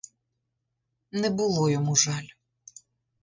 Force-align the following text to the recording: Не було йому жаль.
Не 1.11 1.29
було 1.29 1.69
йому 1.69 1.95
жаль. 1.95 2.27